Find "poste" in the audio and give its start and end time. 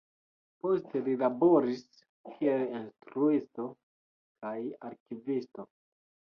0.65-1.01